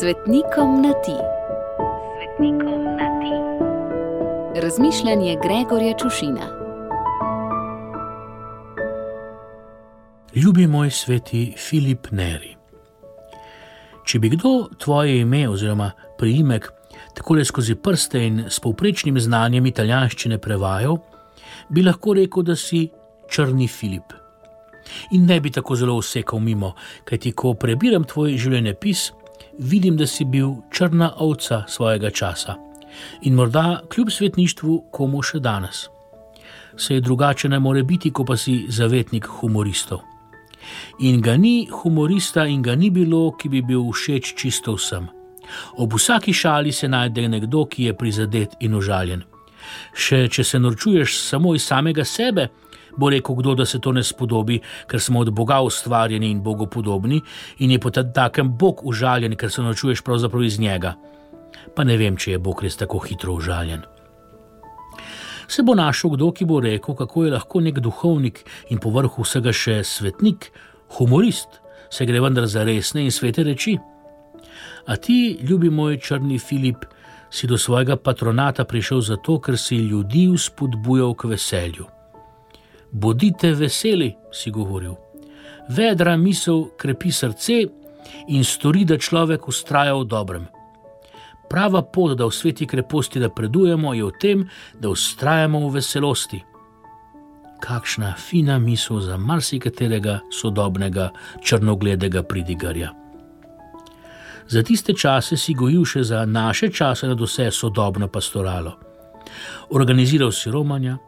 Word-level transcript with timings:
Svetnikom 0.00 0.82
na 0.82 0.92
ti. 0.92 1.16
Svetnikom 2.16 2.84
na 2.84 3.08
ti. 3.20 3.34
Razmišljanje 4.60 5.36
Gregorja 5.42 5.94
Čušina. 5.98 6.46
Ljubi 10.34 10.66
moj 10.66 10.90
sveti 10.90 11.54
Filip 11.58 12.10
Neri. 12.10 12.56
Če 14.04 14.18
bi 14.18 14.28
kdo 14.28 14.68
tvoje 14.78 15.20
ime 15.20 15.48
oziroma 15.48 15.90
priimek 16.18 16.68
tako 17.14 17.44
skozi 17.44 17.74
prste 17.74 18.26
in 18.26 18.44
s 18.48 18.60
povprečnim 18.60 19.20
znanjem 19.20 19.66
italijanščine 19.66 20.38
prevajal, 20.38 20.98
bi 21.68 21.82
lahko 21.82 22.14
rekel, 22.14 22.42
da 22.42 22.56
si 22.56 22.88
črni 23.30 23.68
Filip. 23.68 24.12
In 25.10 25.24
ne 25.26 25.40
bi 25.40 25.50
tako 25.50 25.76
zelo 25.76 25.94
usekal 25.96 26.40
mimo, 26.40 26.74
kajti 27.04 27.32
ko 27.32 27.54
prebiram 27.54 28.04
tvoj 28.04 28.36
življenjepis, 28.36 29.12
vidim, 29.58 29.96
da 29.96 30.06
si 30.06 30.24
bil 30.24 30.54
črna 30.72 31.12
ovca 31.16 31.64
svojega 31.68 32.10
časa 32.10 32.56
in 33.22 33.34
morda 33.34 33.80
kljub 33.94 34.10
svetništvu 34.10 34.84
komu 34.90 35.22
še 35.22 35.40
danes. 35.40 35.88
Se 36.76 36.94
je 36.94 37.00
drugače 37.00 37.48
ne 37.48 37.58
more 37.60 37.82
biti, 37.82 38.10
ko 38.10 38.24
pa 38.24 38.36
si 38.36 38.64
zavetnik 38.68 39.26
humoristov. 39.40 40.00
In 41.00 41.20
ga 41.20 41.36
ni 41.36 41.68
humorista, 41.70 42.46
in 42.46 42.62
ga 42.62 42.74
ni 42.74 42.90
bilo, 42.90 43.30
ki 43.38 43.48
bi 43.48 43.62
bil 43.62 43.90
všeč 43.92 44.34
čisto 44.36 44.74
vsem. 44.76 45.08
Ob 45.78 45.94
vsaki 45.94 46.32
šali 46.32 46.72
se 46.72 46.88
najde 46.88 47.28
nekdo, 47.28 47.64
ki 47.64 47.84
je 47.84 47.96
prizadet 47.96 48.56
in 48.60 48.74
užaljen. 48.74 49.22
Še 49.94 50.26
če 50.28 50.44
se 50.44 50.58
norčuješ 50.58 51.18
samo 51.20 51.54
iz 51.54 51.64
samega 51.64 52.04
sebe, 52.04 52.48
bo 52.96 53.10
rekel 53.10 53.34
kdo, 53.34 53.54
da 53.54 53.66
se 53.66 53.78
to 53.78 53.92
ne 53.92 54.02
spodobi, 54.02 54.60
ker 54.86 55.00
smo 55.00 55.20
od 55.20 55.30
Boga 55.30 55.60
ustvarjeni 55.60 56.30
in 56.30 56.42
Bogu 56.42 56.66
podobni, 56.66 57.20
in 57.58 57.70
je 57.70 57.78
potem 57.78 58.12
takem 58.12 58.52
Bog 58.58 58.80
užaljen, 58.84 59.36
ker 59.36 59.50
se 59.50 59.62
norčuješ 59.62 60.02
pravzaprav 60.02 60.44
iz 60.44 60.58
njega. 60.60 60.94
Pa 61.74 61.84
ne 61.84 61.96
vem, 61.96 62.16
če 62.16 62.36
je 62.36 62.38
Bog 62.38 62.62
res 62.62 62.76
tako 62.76 62.98
hitro 62.98 63.36
užaljen. 63.36 63.84
Se 65.48 65.62
bo 65.62 65.74
našel 65.74 66.16
kdo, 66.16 66.32
ki 66.32 66.44
bo 66.44 66.60
rekel, 66.60 66.94
kako 66.94 67.24
je 67.24 67.32
lahko 67.36 67.60
nek 67.60 67.78
duhovnik 67.78 68.42
in 68.70 68.82
povrhu 68.82 69.22
vsega 69.22 69.52
še 69.54 69.82
svetnik, 69.86 70.50
humorist, 70.98 71.60
se 71.90 72.06
gre 72.06 72.20
vendar 72.20 72.48
za 72.50 72.64
resne 72.66 73.04
in 73.04 73.14
svete 73.14 73.44
reči. 73.46 73.76
A 74.86 74.96
ti, 74.96 75.38
ljubi 75.42 75.70
moj 75.70 76.00
črni 76.02 76.38
Filip, 76.38 76.84
si 77.30 77.46
do 77.46 77.58
svojega 77.58 77.96
patronata 77.96 78.64
prišel 78.64 79.00
zato, 79.00 79.38
ker 79.40 79.58
si 79.58 79.76
ljudi 79.76 80.26
vzpodbujal 80.34 81.14
k 81.14 81.30
veselju. 81.34 81.86
Bodite 82.90 83.52
veseli, 83.54 84.14
si 84.32 84.50
govoril. 84.50 84.96
Vedra 85.68 86.16
misel 86.16 86.68
krepi 86.78 87.12
srce 87.12 87.62
in 88.28 88.44
stori, 88.44 88.84
da 88.84 88.98
človek 88.98 89.48
ustraja 89.48 89.94
v 89.94 90.04
dobrem. 90.04 90.46
Prava 91.50 91.82
pot, 91.82 92.16
da 92.18 92.26
v 92.26 92.34
sveti 92.34 92.66
kreposti 92.66 93.22
napredujemo, 93.22 93.94
je 93.94 94.04
v 94.04 94.12
tem, 94.20 94.44
da 94.80 94.90
ustrajamo 94.90 95.66
v 95.68 95.78
veselosti. 95.78 96.42
Kakšna 97.62 98.14
fina 98.18 98.58
misel 98.58 99.00
za 99.00 99.16
marsikaterega 99.16 100.20
sodobnega 100.30 101.10
črnogledega 101.42 102.22
pridigarja. 102.22 102.92
Za 104.48 104.62
tiste 104.62 104.94
čase 104.94 105.36
si 105.36 105.54
gojil 105.54 105.82
še 105.84 106.04
za 106.06 106.22
naše 106.26 106.70
čase, 106.70 107.08
da 107.08 107.14
vse 107.18 107.50
sodobno 107.50 108.06
pastoralo. 108.08 108.76
Organiziral 109.74 110.30
si 110.30 110.50
romanja, 110.50 110.98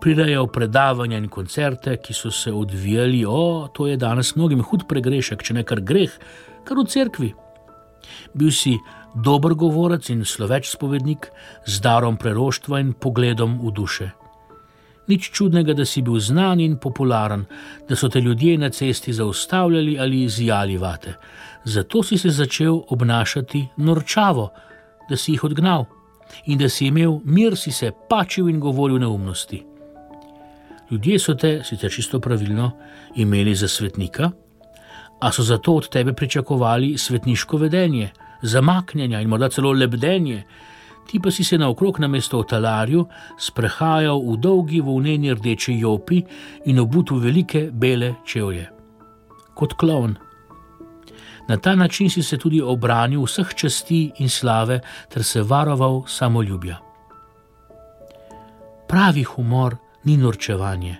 prirejal 0.00 0.46
predavanja 0.52 1.18
in 1.18 1.28
koncerte, 1.28 1.96
ki 1.96 2.14
so 2.14 2.30
se 2.30 2.52
odvijali, 2.52 3.24
o, 3.28 3.68
to 3.74 3.86
je 3.86 3.96
danes 3.96 4.34
mnogim 4.36 4.62
hud 4.62 4.86
pregrešek, 4.88 5.42
če 5.42 5.54
ne 5.54 5.64
kar 5.64 5.80
greh, 5.80 6.12
kar 6.64 6.80
v 6.80 6.86
cerkvi. 6.88 7.34
Bil 8.34 8.50
si 8.50 8.78
dober 9.14 9.54
govorec 9.54 10.08
in 10.10 10.24
sloveč 10.24 10.70
spovednik, 10.70 11.30
z 11.66 11.80
darom 11.84 12.16
preroštva 12.16 12.80
in 12.80 12.92
pogledom 12.92 13.58
v 13.60 13.72
duše. 13.74 14.10
Nič 15.10 15.32
čudnega, 15.34 15.74
da 15.74 15.84
si 15.84 16.02
bil 16.06 16.20
znan 16.22 16.60
in 16.62 16.76
popularen, 16.78 17.46
da 17.88 17.96
so 17.96 18.08
te 18.08 18.20
ljudje 18.20 18.58
na 18.58 18.70
cesti 18.70 19.12
zaustavljali 19.12 19.98
ali 19.98 20.22
izjali 20.22 20.76
vate. 20.78 21.16
Zato 21.64 22.02
si 22.02 22.18
se 22.18 22.30
začel 22.30 22.78
obnašati 22.88 23.66
norčavo, 23.76 24.50
da 25.08 25.16
si 25.16 25.32
jih 25.32 25.44
odgnal 25.44 25.84
in 26.46 26.58
da 26.58 26.68
si 26.68 26.86
imel 26.86 27.18
mir, 27.24 27.56
si 27.56 27.72
se 27.72 27.90
pačil 28.08 28.48
in 28.48 28.60
govoril 28.60 28.98
neumnosti. 28.98 29.69
Ljudje 30.90 31.18
so 31.18 31.34
te, 31.34 31.60
sicer 31.64 31.90
čisto 31.92 32.20
pravilno, 32.20 32.70
imeli 33.14 33.54
za 33.54 33.68
svetnika, 33.68 34.30
a 35.20 35.32
so 35.32 35.42
zato 35.42 35.74
od 35.74 35.88
tebe 35.88 36.12
pričakovali 36.12 36.98
svetniško 36.98 37.56
vedenje, 37.56 38.10
zamaknjenje 38.42 39.22
in 39.22 39.28
morda 39.28 39.48
celo 39.48 39.72
lebdenje. 39.72 40.42
Ti 41.06 41.20
pa 41.20 41.30
si 41.30 41.44
se 41.44 41.58
naokrog 41.58 41.98
na 42.00 42.08
mesto 42.08 42.40
v 42.40 42.46
talarju 42.46 43.04
sprehajal 43.38 44.22
v 44.22 44.36
dolgi 44.36 44.80
volneni 44.80 45.34
rdeči 45.34 45.78
jopi 45.78 46.22
in 46.66 46.78
obut 46.78 47.10
v 47.10 47.18
velike 47.18 47.70
bele 47.72 48.14
čevlje. 48.26 48.66
Kot 49.54 49.74
klovn. 49.74 50.16
Na 51.48 51.56
ta 51.56 51.74
način 51.74 52.10
si 52.10 52.22
se 52.22 52.38
tudi 52.38 52.60
obranil 52.62 53.22
vseh 53.22 53.54
časti 53.54 54.10
in 54.18 54.28
slave, 54.28 54.80
ter 55.08 55.24
se 55.24 55.42
varoval 55.42 56.02
samoljubja. 56.06 56.78
Pravi 58.88 59.22
humor 59.22 59.76
ni 60.04 60.16
norčevanje, 60.16 60.96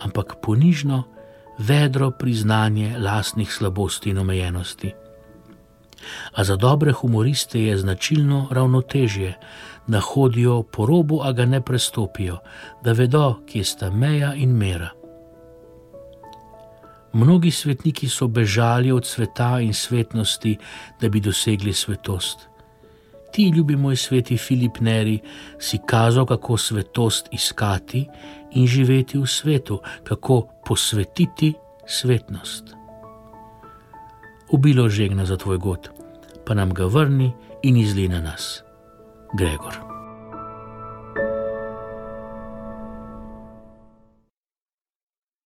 ampak 0.00 0.36
ponižno, 0.42 1.02
vedro 1.58 2.10
priznanje 2.10 2.98
lastnih 2.98 3.52
slabosti 3.52 4.10
in 4.10 4.18
omejenosti. 4.18 4.92
A 6.32 6.44
za 6.44 6.56
dobre 6.56 6.92
humoriste 6.92 7.62
je 7.62 7.78
značilno 7.78 8.48
ravnotežje, 8.50 9.34
da 9.86 10.00
hodijo 10.00 10.62
po 10.62 10.86
robu, 10.86 11.20
a 11.22 11.32
ga 11.32 11.46
ne 11.46 11.60
prestopijo, 11.60 12.38
da 12.84 12.92
vedo, 12.92 13.40
kje 13.46 13.64
sta 13.64 13.90
meja 13.90 14.34
in 14.34 14.50
mera. 14.50 14.90
Mnogi 17.12 17.50
svetniki 17.50 18.08
so 18.08 18.28
bežali 18.28 18.92
od 18.92 19.06
sveta 19.06 19.60
in 19.60 19.74
svetnosti, 19.74 20.58
da 21.00 21.08
bi 21.08 21.20
dosegli 21.20 21.72
svetost 21.72 22.48
ti, 23.32 23.48
ljubi 23.48 23.76
moj 23.76 23.96
sveti 23.96 24.36
Filip 24.36 24.80
Neri, 24.80 25.18
si 25.58 25.78
kazal, 25.86 26.26
kako 26.26 26.56
svetost 26.56 27.28
iskati 27.32 28.06
in 28.52 28.66
živeti 28.66 29.18
v 29.18 29.26
svetu, 29.26 29.80
kako 30.04 30.46
posvetiti 30.64 31.54
svetnost. 31.86 32.64
Ubilo 34.50 34.88
žegna 34.88 35.26
za 35.26 35.36
tvoj 35.36 35.58
god, 35.58 35.90
pa 36.46 36.54
nam 36.54 36.74
ga 36.74 36.84
vrni 36.84 37.32
in 37.62 37.76
izli 37.76 38.08
na 38.08 38.20
nas, 38.20 38.62
Gregor. 39.38 39.85